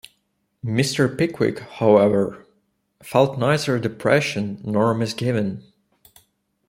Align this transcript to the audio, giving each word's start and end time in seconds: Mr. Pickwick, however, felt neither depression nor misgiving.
Mr. 0.65 1.15
Pickwick, 1.15 1.59
however, 1.59 2.43
felt 3.03 3.37
neither 3.37 3.77
depression 3.77 4.59
nor 4.63 4.95
misgiving. 4.95 5.61